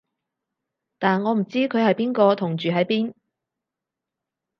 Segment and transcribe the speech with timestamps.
[0.97, 3.13] 但我唔知佢係邊個同住喺邊